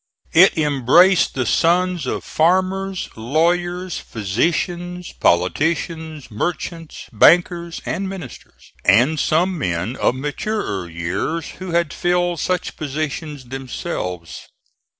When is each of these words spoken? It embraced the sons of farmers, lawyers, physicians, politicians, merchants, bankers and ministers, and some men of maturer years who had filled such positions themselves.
It 0.33 0.57
embraced 0.57 1.35
the 1.35 1.45
sons 1.45 2.07
of 2.07 2.23
farmers, 2.23 3.07
lawyers, 3.15 3.99
physicians, 3.99 5.13
politicians, 5.13 6.31
merchants, 6.31 7.05
bankers 7.13 7.83
and 7.85 8.09
ministers, 8.09 8.71
and 8.83 9.19
some 9.19 9.59
men 9.59 9.95
of 9.97 10.15
maturer 10.15 10.89
years 10.89 11.49
who 11.59 11.73
had 11.73 11.93
filled 11.93 12.39
such 12.39 12.77
positions 12.77 13.49
themselves. 13.49 14.47